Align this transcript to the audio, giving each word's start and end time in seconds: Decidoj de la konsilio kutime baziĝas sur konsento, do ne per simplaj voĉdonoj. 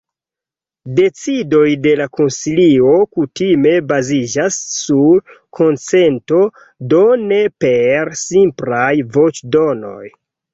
Decidoj 0.99 1.73
de 1.81 1.91
la 1.99 2.07
konsilio 2.19 2.93
kutime 3.17 3.73
baziĝas 3.91 4.57
sur 4.77 5.35
konsento, 5.59 6.41
do 6.95 7.03
ne 7.27 7.39
per 7.67 8.13
simplaj 8.23 8.91
voĉdonoj. 9.21 10.03